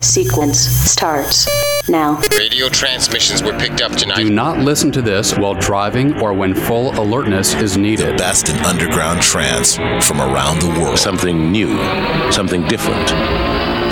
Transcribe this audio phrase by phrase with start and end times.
[0.00, 1.48] Sequence starts
[1.88, 2.20] now.
[2.38, 4.18] Radio transmissions were picked up tonight.
[4.18, 8.16] Do not listen to this while driving or when full alertness is needed.
[8.16, 9.74] Best in underground trance
[10.06, 11.00] from around the world.
[11.00, 11.76] Something new,
[12.30, 13.08] something different,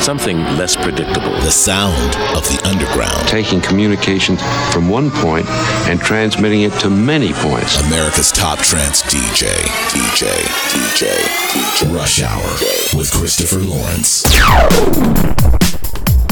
[0.01, 1.33] something less predictable.
[1.41, 3.27] The sound of the underground.
[3.27, 4.37] Taking communication
[4.71, 5.47] from one point
[5.89, 7.81] and transmitting it to many points.
[7.89, 9.51] America's top trance DJ,
[9.91, 10.31] DJ,
[10.71, 11.11] DJ,
[11.51, 11.93] DJ.
[11.93, 14.23] Rush Hour with Christopher Lawrence.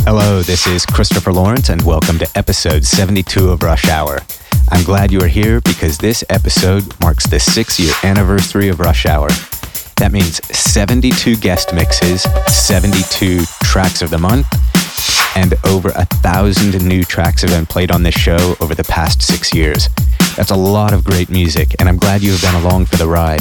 [0.06, 4.18] Hello, this is Christopher Lawrence, and welcome to episode 72 of Rush Hour.
[4.68, 9.06] I'm glad you are here because this episode marks the six year anniversary of Rush
[9.06, 9.28] Hour.
[9.96, 14.46] That means 72 guest mixes, 72 tracks of the month,
[15.38, 19.22] and over a thousand new tracks have been played on this show over the past
[19.22, 19.88] six years.
[20.36, 23.08] That's a lot of great music, and I'm glad you have been along for the
[23.08, 23.40] ride.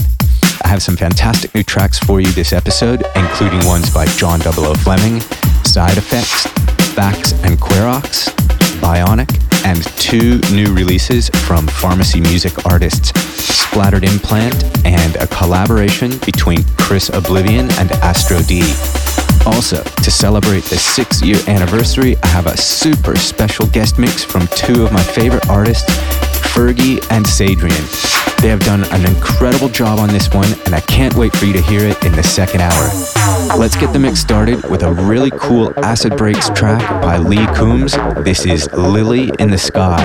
[0.64, 4.76] I have some fantastic new tracks for you this episode, including ones by John 00
[4.76, 5.22] Fleming,
[5.73, 6.45] Side Effects,
[6.94, 8.30] Fax and Querox,
[8.80, 14.53] Bionic, and two new releases from pharmacy music artists Splattered Implant
[14.86, 18.61] and a collaboration between Chris Oblivion and Astro D.
[19.48, 24.45] Also, to celebrate the six year anniversary, I have a super special guest mix from
[24.50, 25.89] two of my favorite artists,
[26.53, 27.81] Fergie and Sadrian.
[28.44, 31.53] They have done an incredible job on this one, and I can't wait for you
[31.53, 33.33] to hear it in the second hour.
[33.58, 37.94] Let's get the mix started with a really cool Acid Breaks track by Lee Coombs.
[38.23, 40.00] This is Lily in the Sky.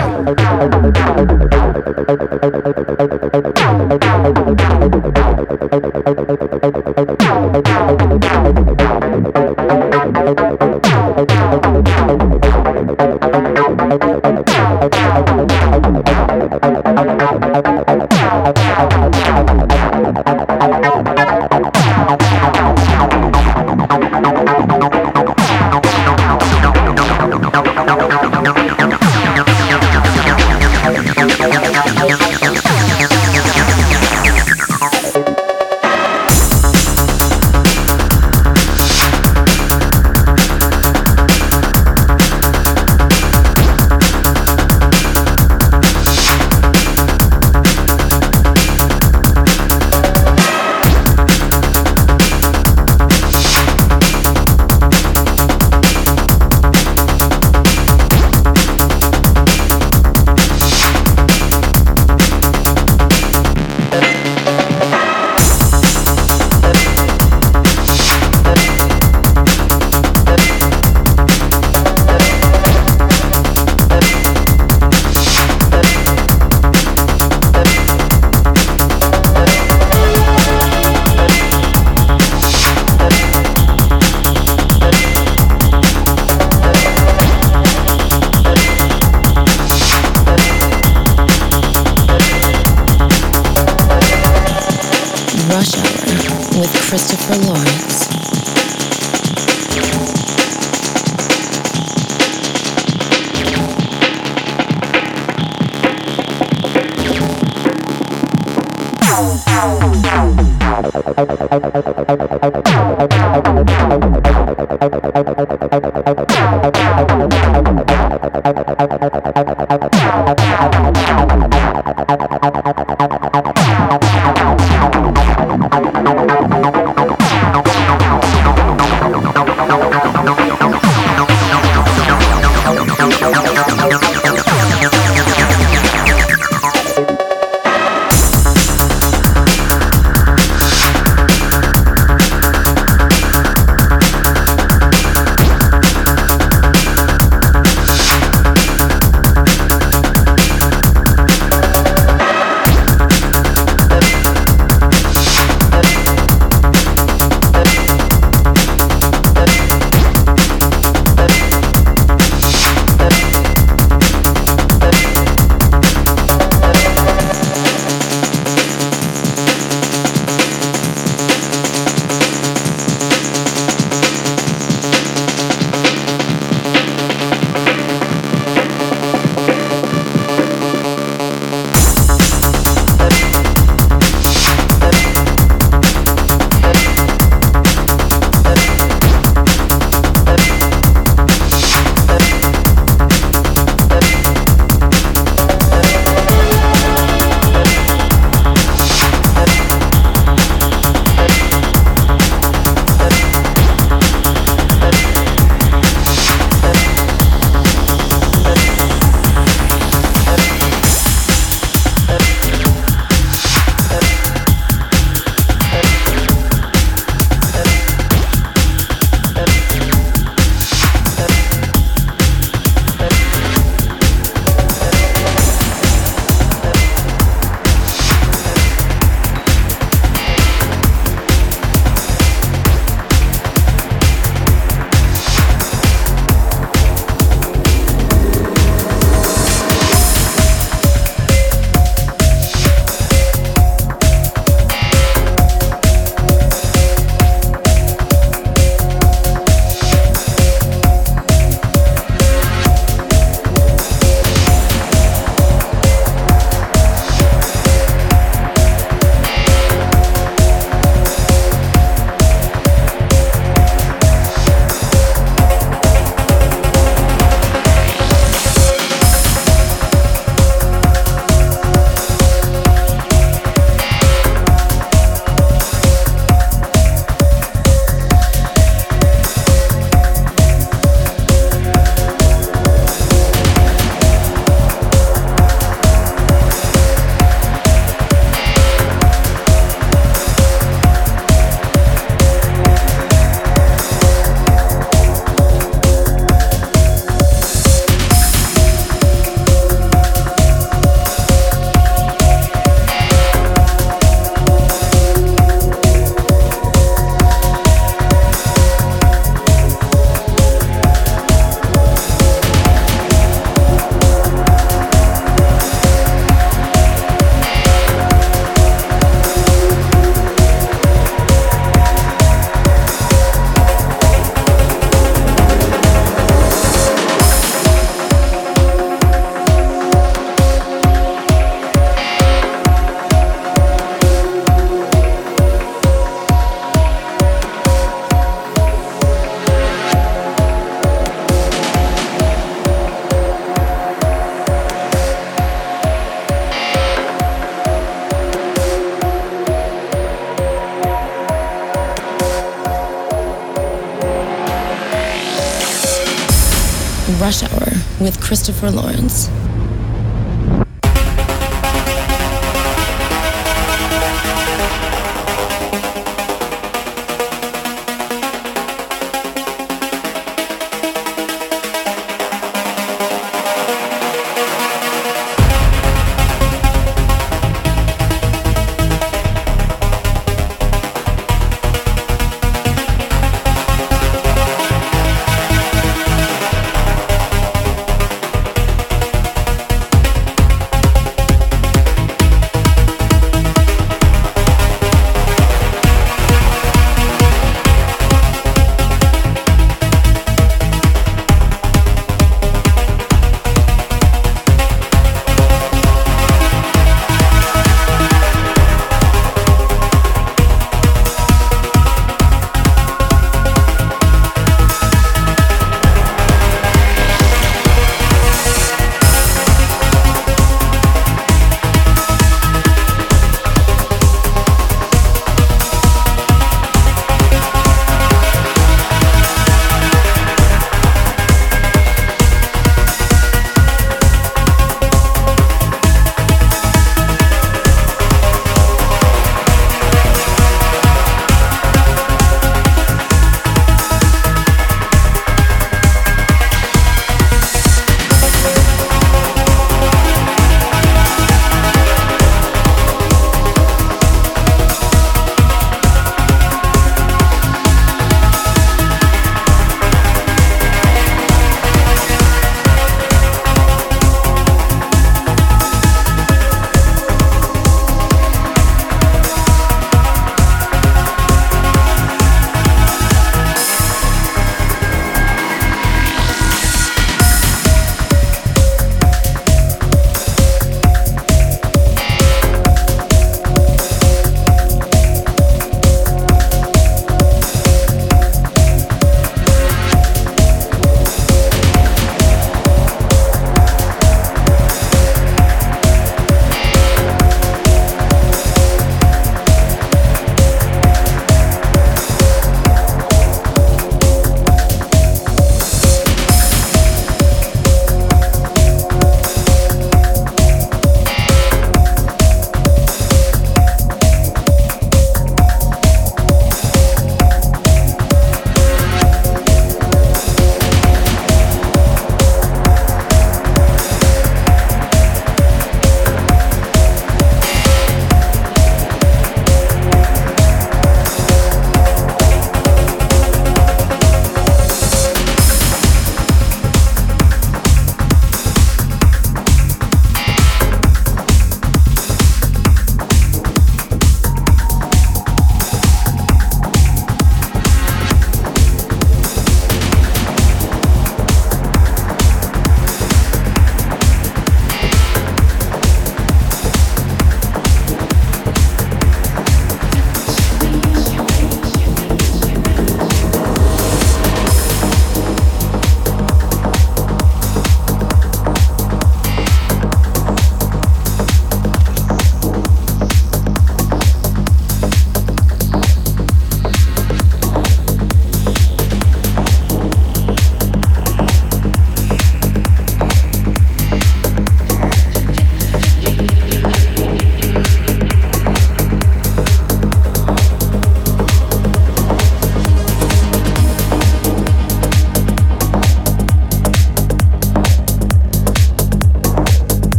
[357.17, 359.31] Rush Hour with Christopher Lawrence.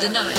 [0.00, 0.35] The night.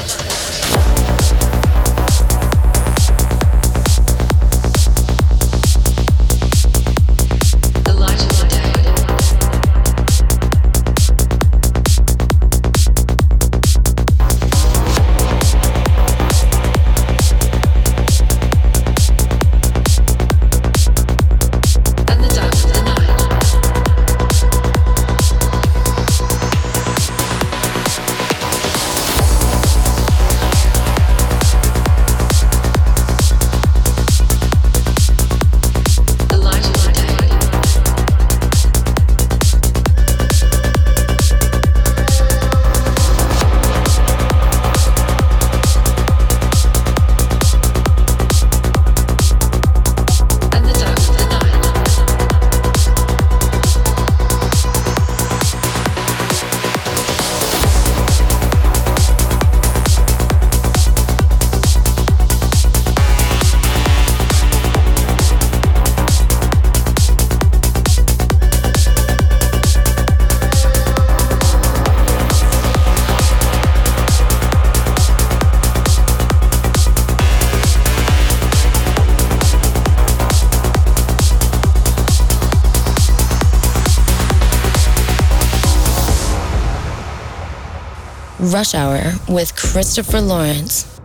[88.57, 90.96] Rush Hour with Christopher Lawrence.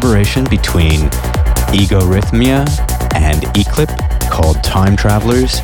[0.00, 1.00] Collaboration between
[1.76, 2.64] Egorythmia
[3.14, 3.90] and E-Clip
[4.30, 5.60] called Time Travelers.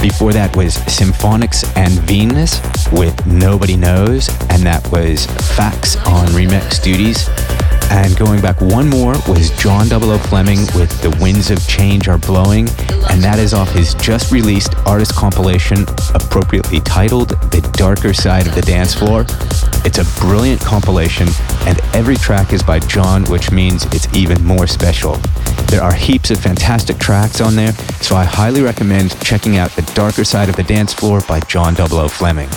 [0.00, 2.60] Before that was Symphonix and Venus
[2.92, 5.26] with Nobody Knows, and that was
[5.56, 7.28] Facts on Remix Duties.
[7.90, 12.06] And going back one more was John Double O Fleming with The Winds of Change
[12.06, 12.68] Are Blowing,
[13.10, 15.82] and that is off his just released artist compilation,
[16.14, 19.24] appropriately titled The Darker Side of the Dance Floor.
[19.82, 21.28] It's a brilliant compilation,
[21.66, 25.14] and every track is by John, which means it's even more special.
[25.68, 29.90] There are heaps of fantastic tracks on there, so I highly recommend checking out The
[29.94, 32.50] Darker Side of the Dance Floor by John Double O Fleming.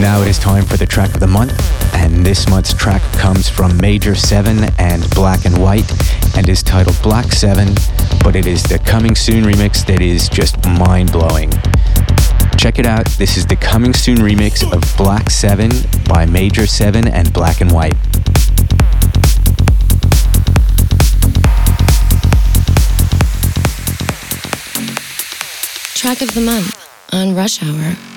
[0.00, 1.60] Now it is time for the track of the month,
[1.94, 5.90] and this month's track comes from Major 7 and Black and White
[6.36, 7.74] and is titled Black 7,
[8.24, 11.50] but it is the Coming Soon remix that is just mind blowing.
[12.60, 15.70] Check it out, this is the Coming Soon remix of Black 7
[16.06, 17.94] by Major 7 and Black and White.
[25.94, 26.76] Track of the month
[27.14, 28.09] on Rush Hour.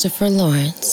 [0.00, 0.89] Christopher Lawrence.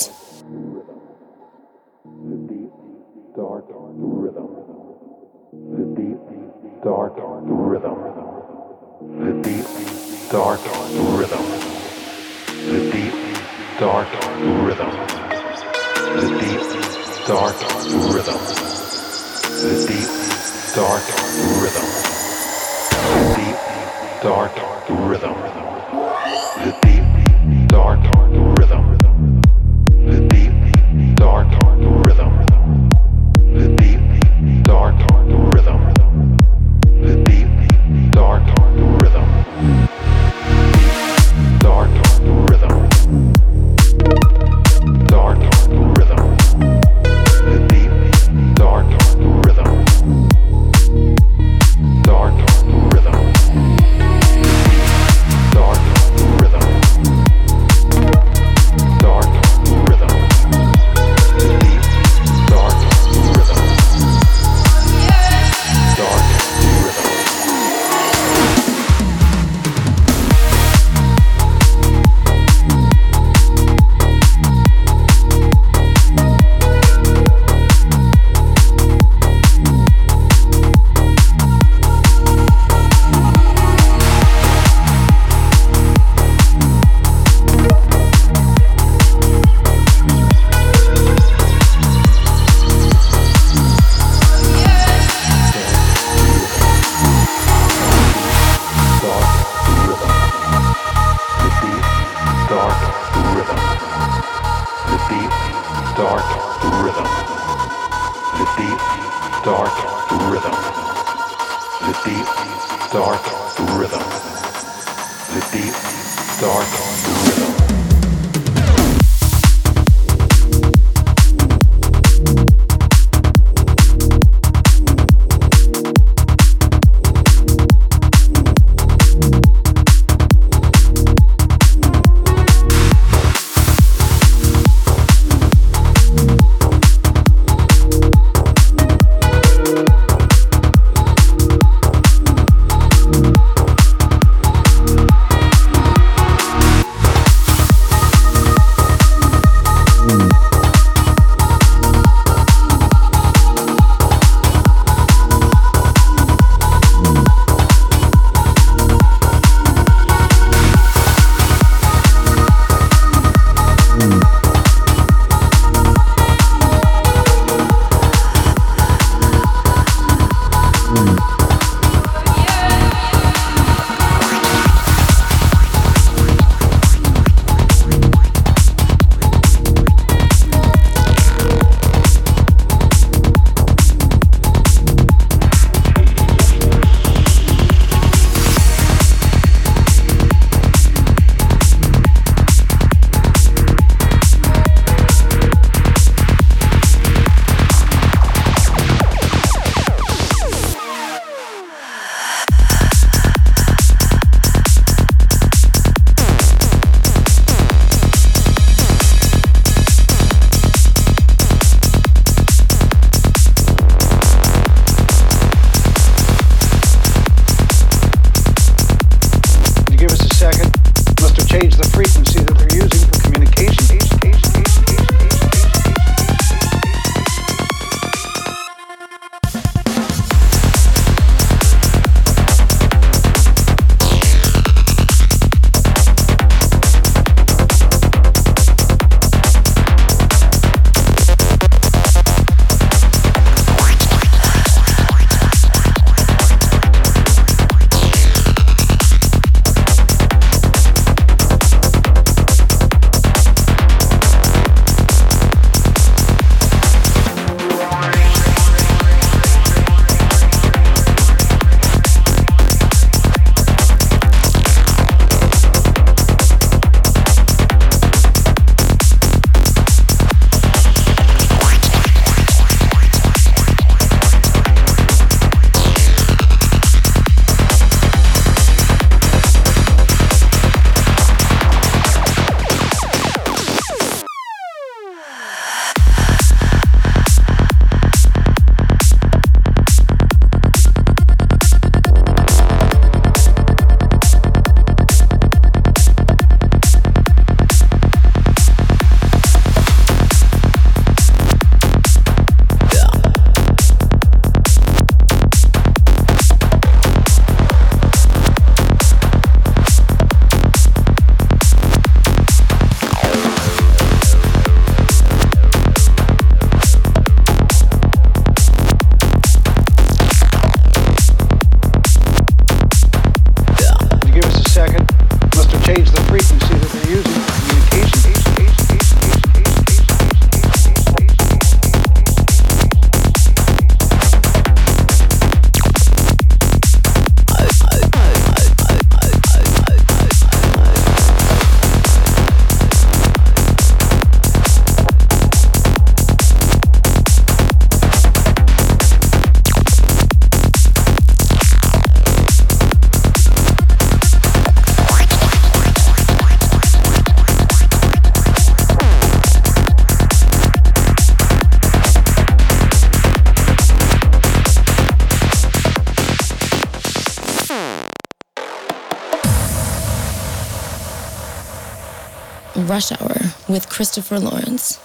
[373.98, 375.00] Christopher Lawrence.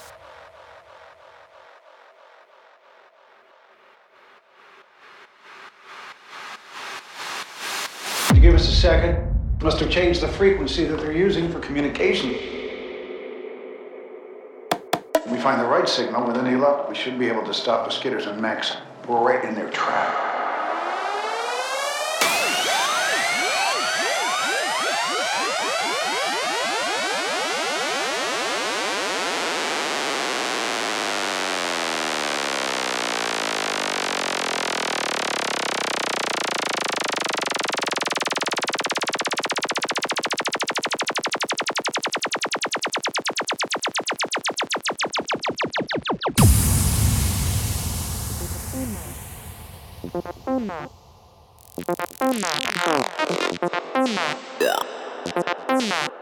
[8.26, 9.34] Could you give us a second?
[9.62, 12.32] Must have changed the frequency that they're using for communication.
[15.26, 17.90] We find the right signal with any luck, we should be able to stop the
[17.90, 18.76] skidders and Max.
[19.09, 20.22] We're right in their trap.
[55.33, 56.22] Frequency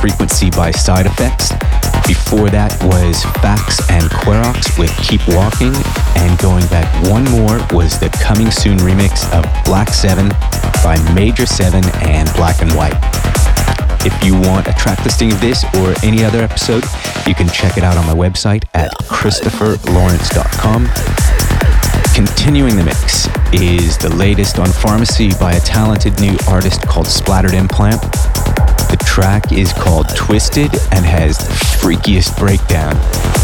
[0.00, 1.52] Frequency by Side Effects.
[2.08, 5.76] Before that was Phaxe and Querox with Keep Walking,
[6.16, 10.30] and going back one more was the Coming Soon remix of Black 7
[10.82, 12.96] by Major 7 and Black and White.
[14.02, 16.84] If you want a track listing of this or any other episode,
[17.26, 20.88] you can check it out on my website at christopherlawrence.com.
[22.14, 27.54] Continuing the mix is the latest on Pharmacy by a talented new artist called Splattered
[27.54, 28.00] Implant.
[28.90, 32.96] The track is called Twisted and has the freakiest breakdown.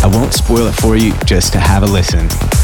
[0.03, 2.56] I won't spoil it for you, just to have a listen.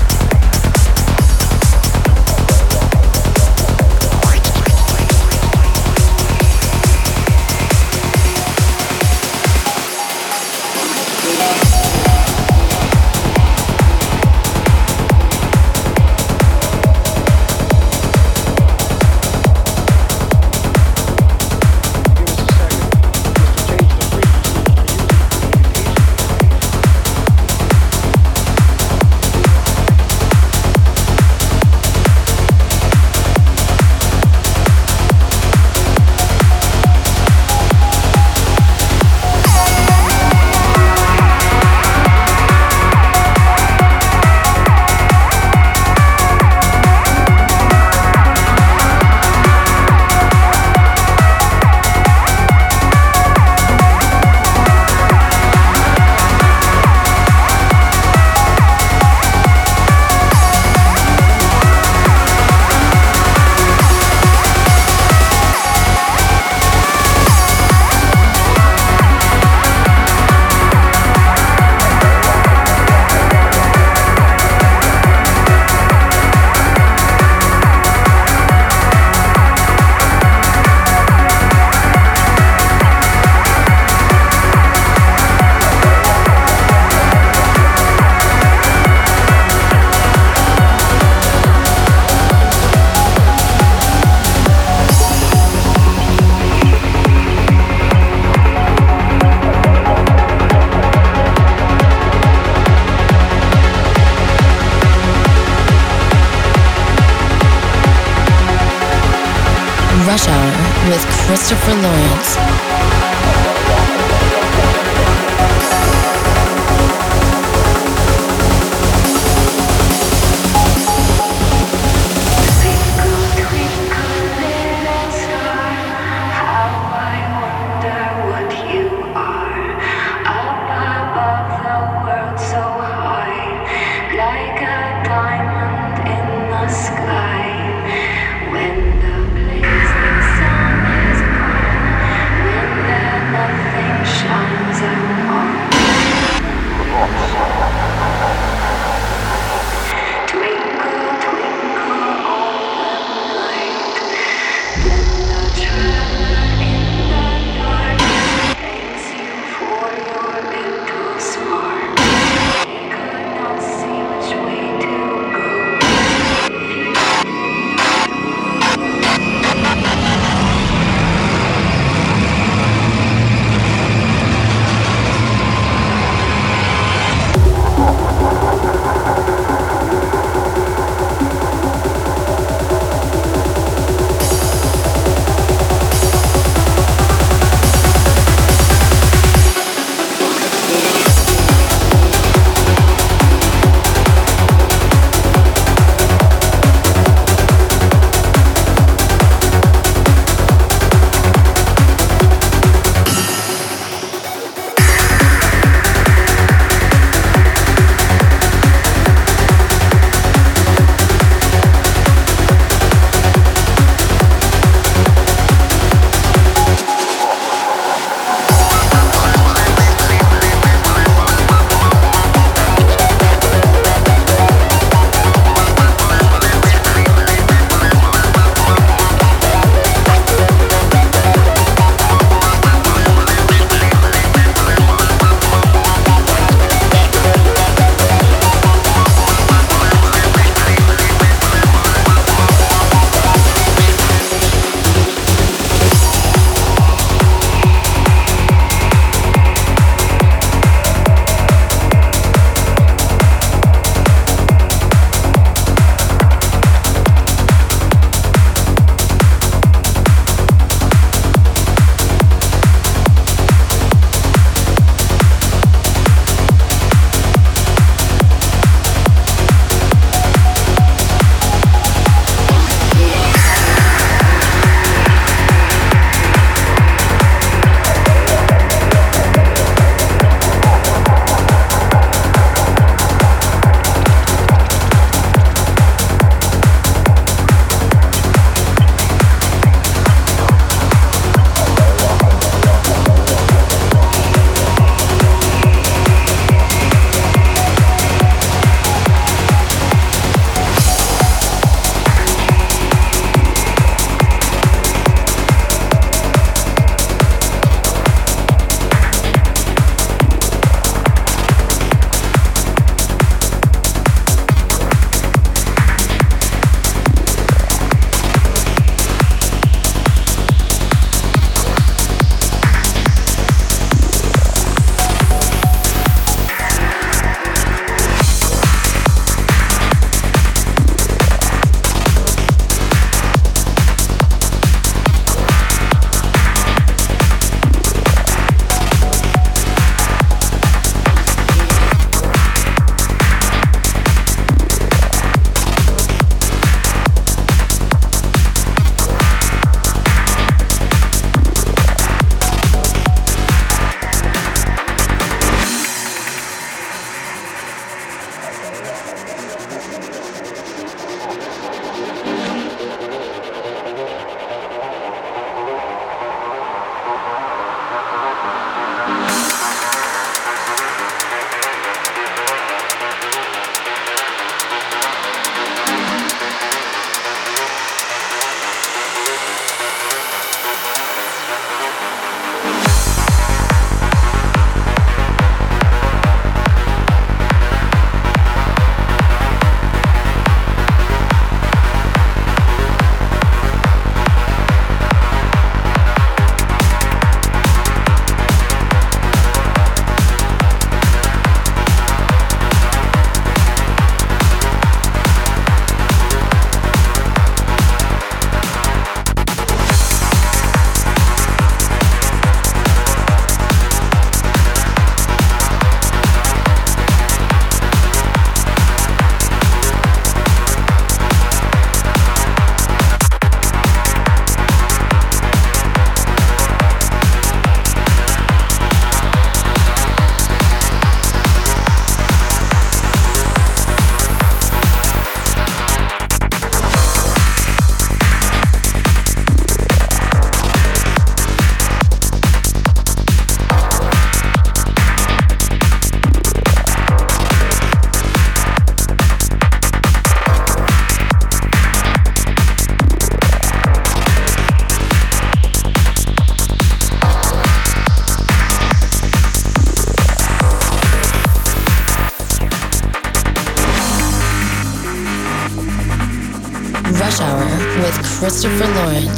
[468.42, 469.31] Christopher Lawrence.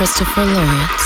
[0.00, 0.99] Christopher Lawrence.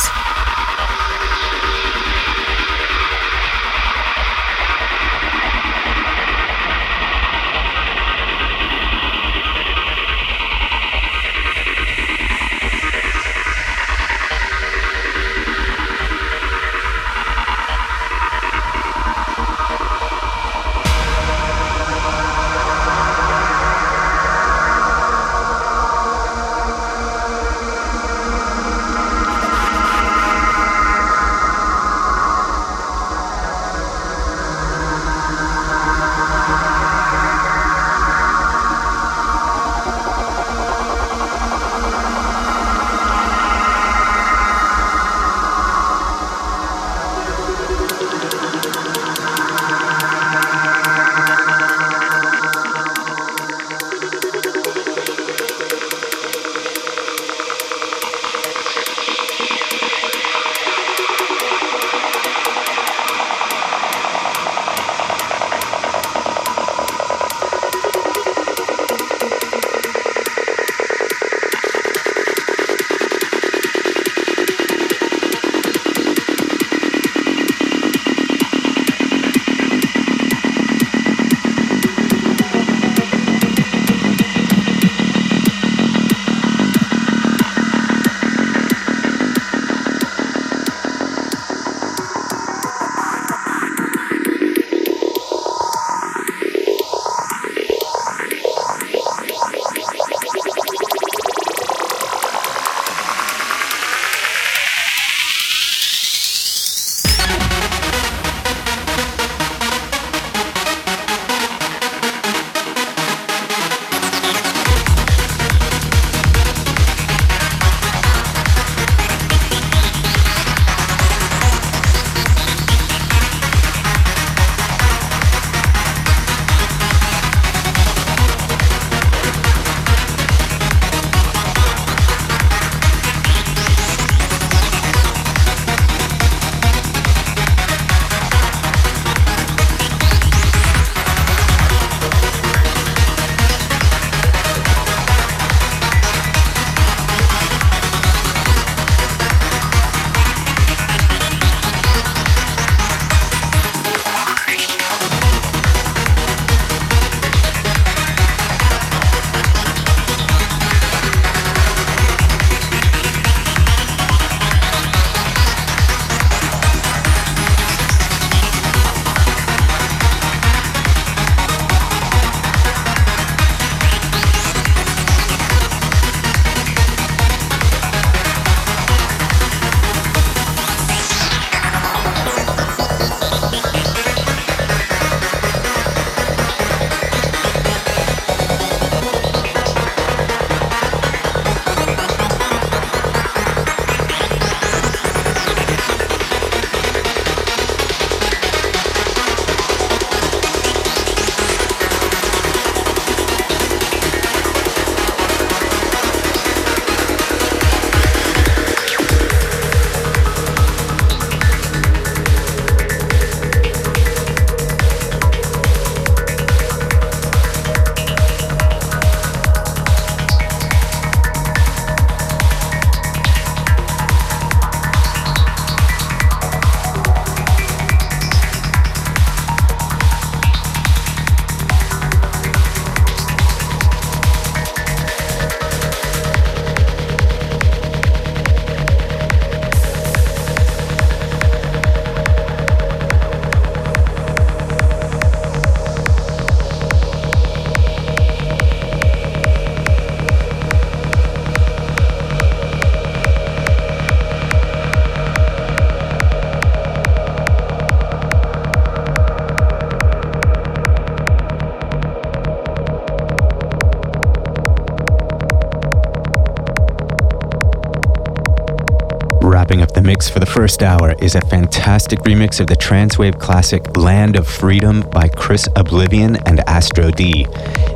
[270.64, 275.68] First hour is a fantastic remix of the Transwave classic Land of Freedom by Chris
[275.76, 277.44] Oblivion and Astro D.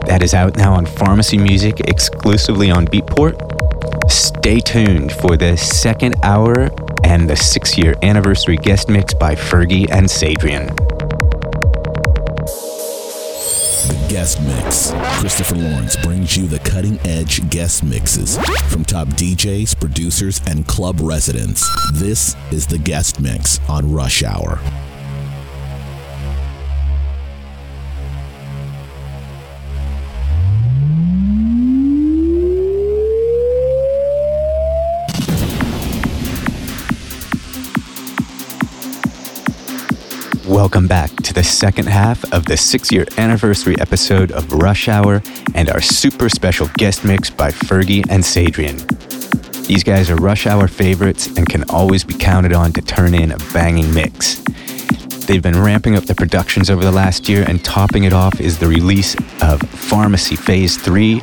[0.04, 3.40] That is out now on Pharmacy Music exclusively on Beatport.
[4.10, 6.68] Stay tuned for the second hour
[7.04, 10.68] and the six year anniversary guest mix by Fergie and Sadrian.
[13.88, 14.92] The guest Mix.
[15.18, 21.00] Christopher Lawrence brings you the cutting edge guest mixes from top DJs, producers, and club
[21.00, 21.66] residents.
[21.94, 24.60] This is the Guest Mix on Rush Hour.
[40.46, 45.22] Welcome back to the second half of the six year anniversary episode of Rush Hour
[45.58, 48.78] and our super special guest mix by Fergie and Sadrian.
[49.66, 53.32] These guys are Rush Hour favorites and can always be counted on to turn in
[53.32, 54.36] a banging mix.
[55.26, 58.60] They've been ramping up the productions over the last year, and topping it off is
[58.60, 61.20] the release of Pharmacy Phase 3.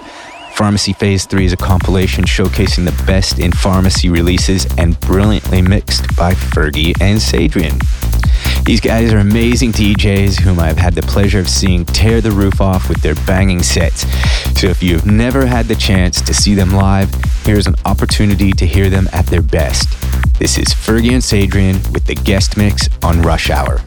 [0.56, 6.14] Pharmacy Phase 3 is a compilation showcasing the best in pharmacy releases and brilliantly mixed
[6.18, 7.82] by Fergie and Sadrian.
[8.66, 12.60] These guys are amazing DJs whom I've had the pleasure of seeing tear the roof
[12.60, 14.08] off with their banging sets.
[14.60, 17.14] So if you've never had the chance to see them live,
[17.44, 19.90] here's an opportunity to hear them at their best.
[20.40, 23.82] This is Fergie and Sadrian with the guest mix on Rush Hour.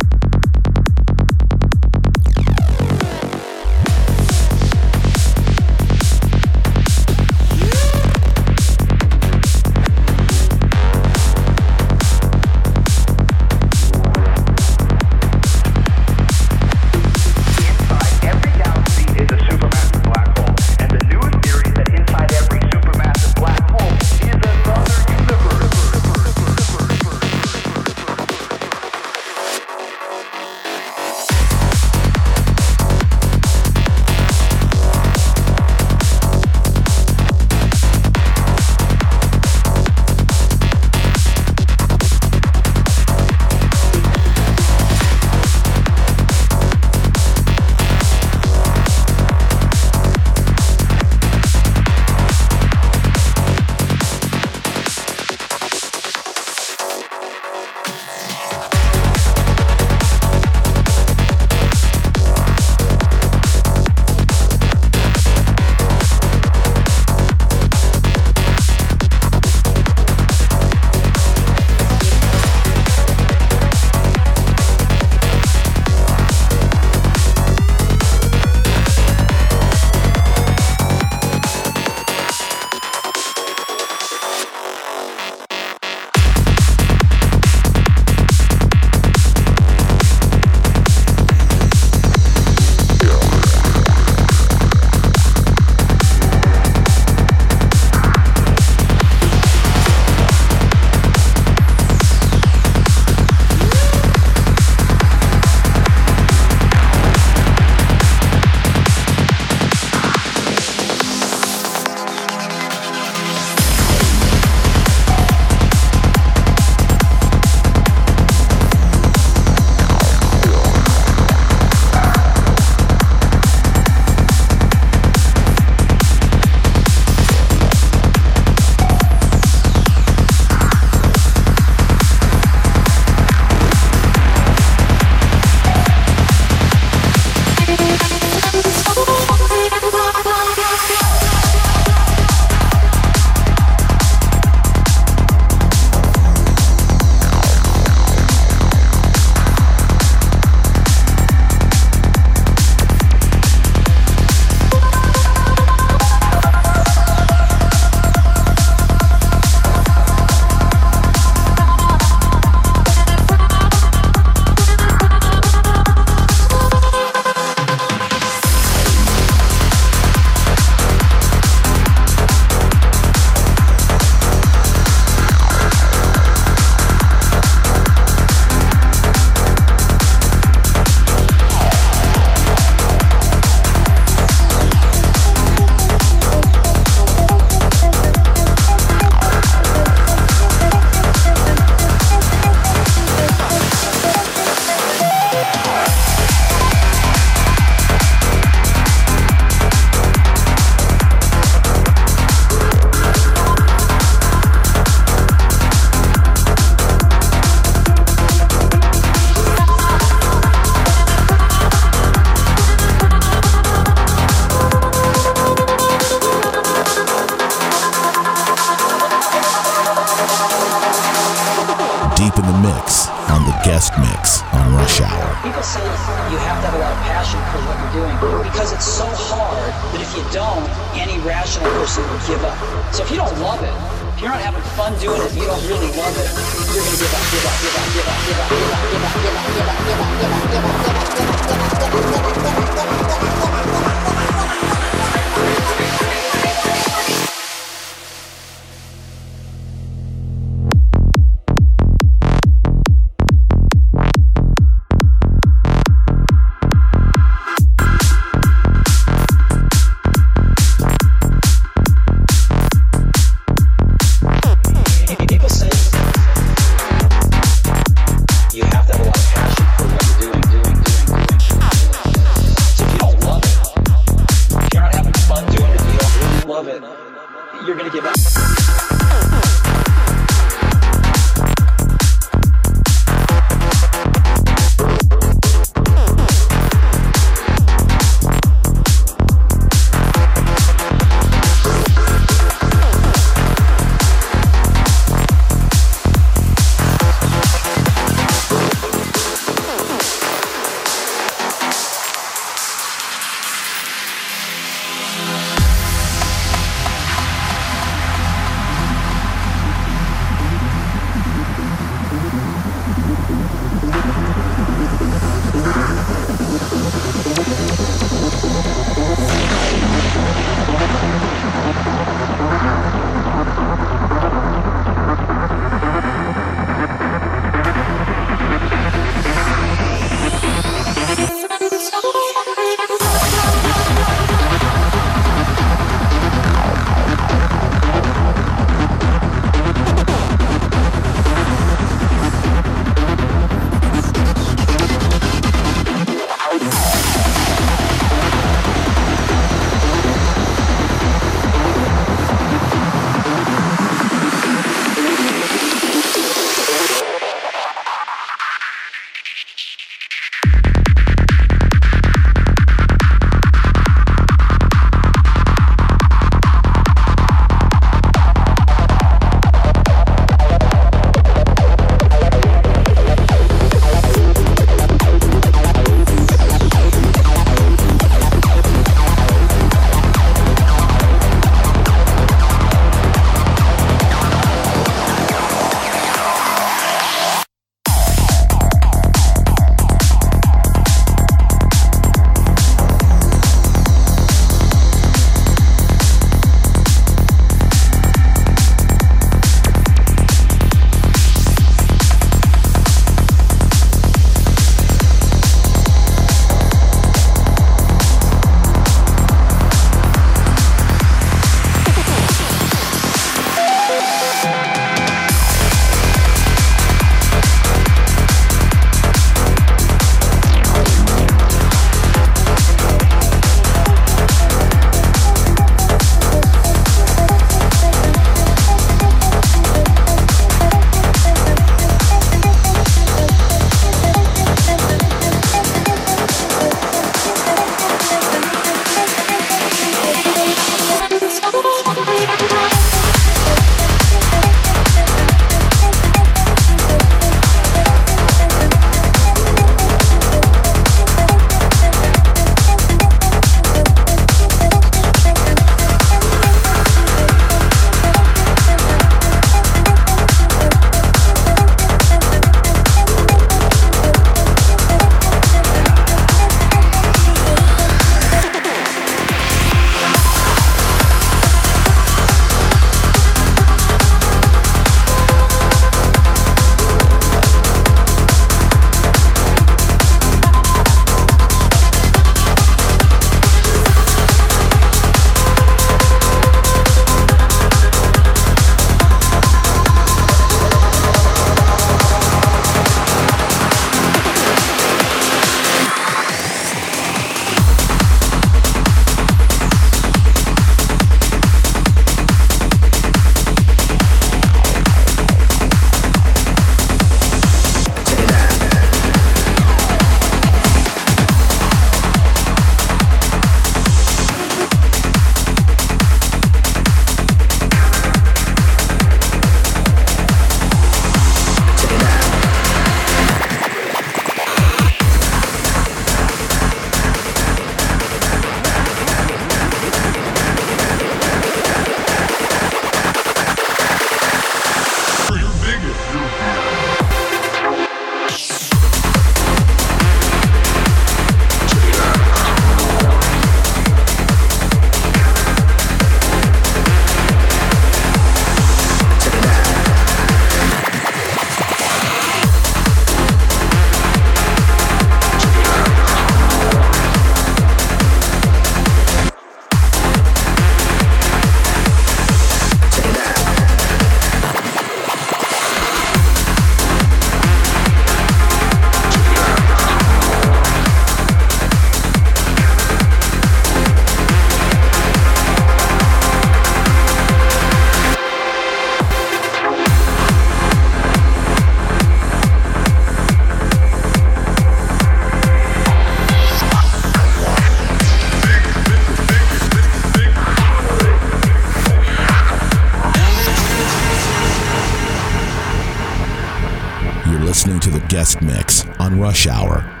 [599.47, 600.00] On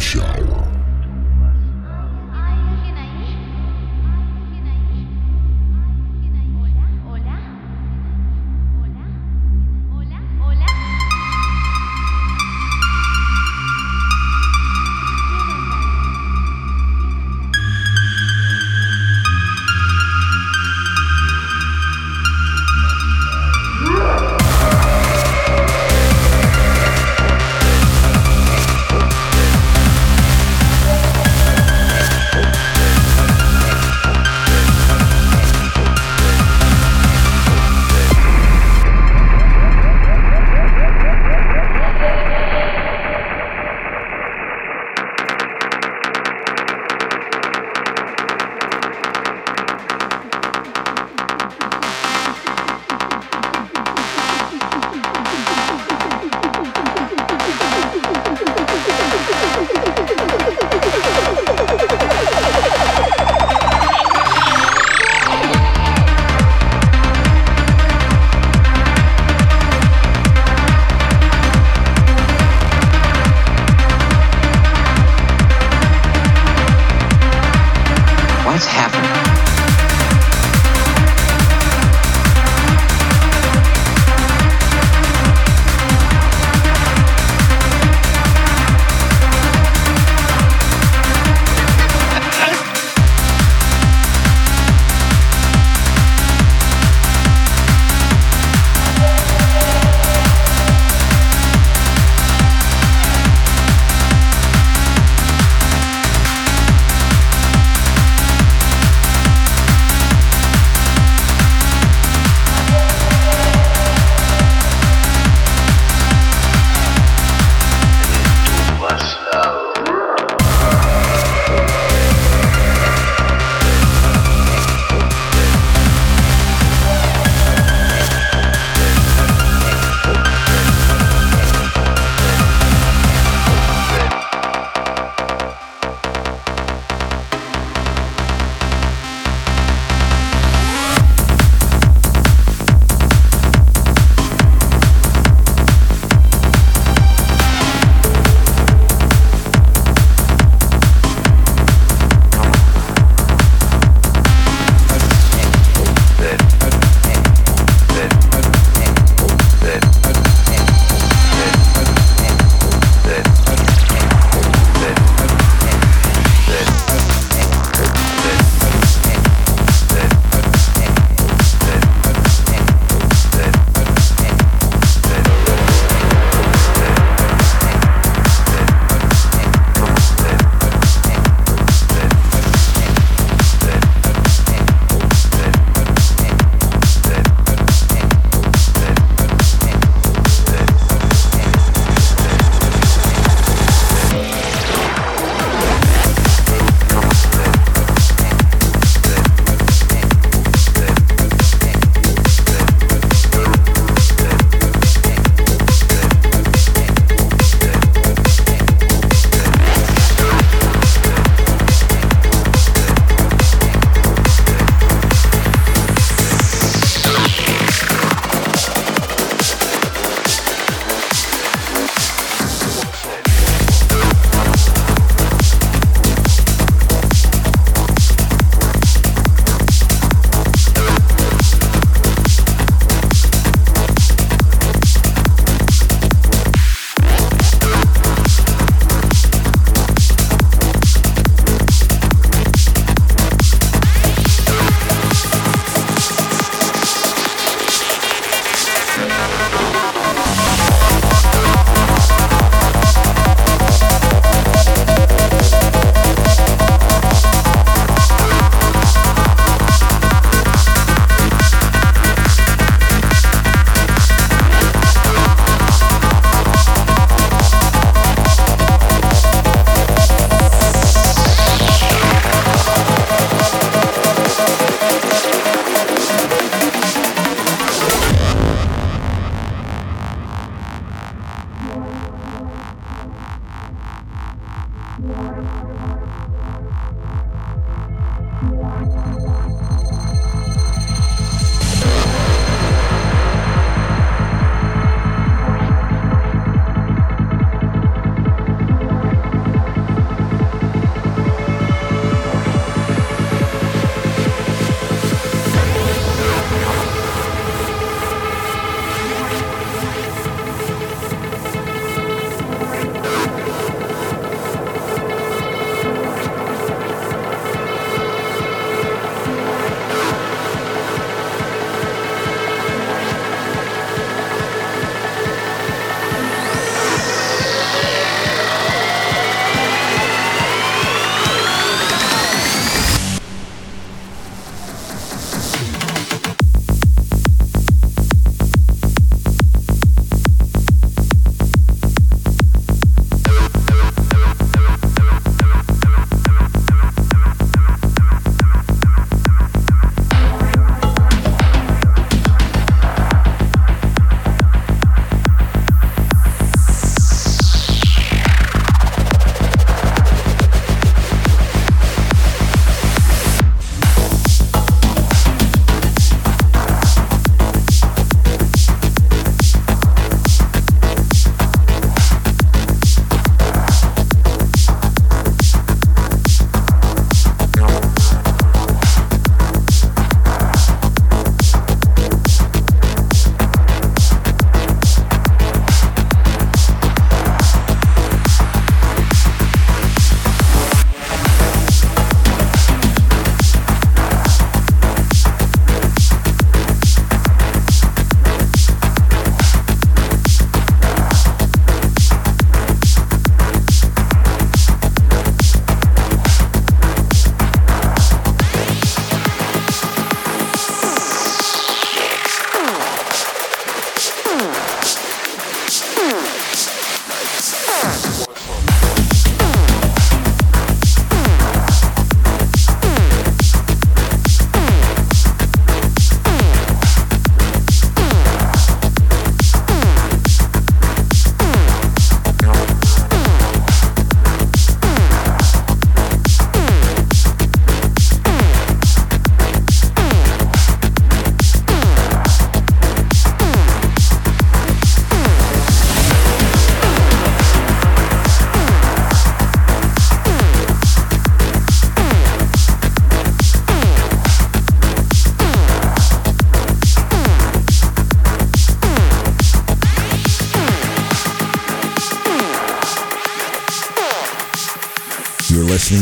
[0.00, 0.49] Show.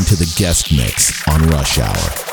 [0.09, 2.28] To the guest mix on Rush Hour.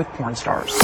[0.00, 0.79] With porn stars.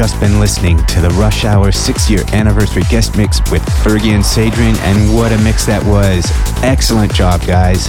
[0.00, 4.24] Just been listening to the Rush Hour six year anniversary guest mix with Fergie and
[4.24, 6.24] Sadrian, and what a mix that was.
[6.64, 7.88] Excellent job, guys.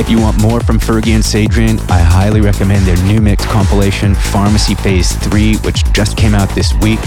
[0.00, 4.14] If you want more from Fergie and Sadrian, I highly recommend their new mix compilation,
[4.14, 7.00] Pharmacy Phase 3, which just came out this week,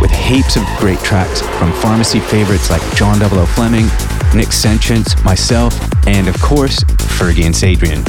[0.00, 3.86] with heaps of great tracks from pharmacy favorites like John O Fleming,
[4.32, 5.74] Nick Sentience, myself,
[6.06, 6.78] and of course,
[7.18, 8.06] Fergie and Sadrian.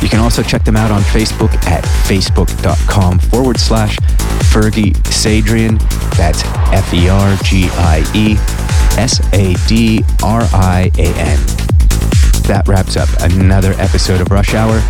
[0.00, 3.96] You can also check them out on Facebook at facebook.com forward slash
[4.52, 5.78] Fergie Sadrian.
[6.16, 6.42] That's
[6.74, 8.36] F E R G I E
[9.00, 11.38] S A D R I A N.
[12.46, 14.82] That wraps up another episode of Rush Hour.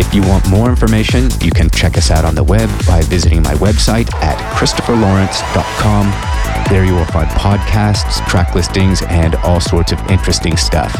[0.00, 3.42] If you want more information, you can check us out on the web by visiting
[3.42, 6.10] my website at christopherlawrence.com.
[6.70, 10.92] There you will find podcasts, track listings, and all sorts of interesting stuff.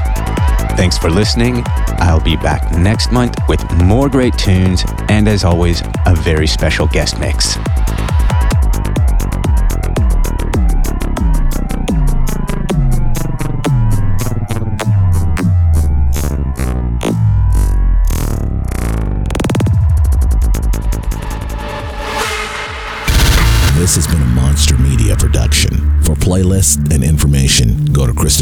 [0.76, 1.62] Thanks for listening.
[1.98, 6.86] I'll be back next month with more great tunes and, as always, a very special
[6.86, 7.56] guest mix.